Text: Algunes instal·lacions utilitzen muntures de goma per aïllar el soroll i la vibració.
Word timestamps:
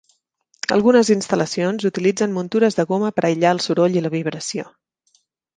Algunes 0.75 1.11
instal·lacions 1.15 1.85
utilitzen 1.91 2.35
muntures 2.39 2.79
de 2.79 2.87
goma 2.95 3.13
per 3.19 3.27
aïllar 3.29 3.55
el 3.57 3.63
soroll 3.67 4.01
i 4.03 4.07
la 4.07 4.15
vibració. 4.19 4.67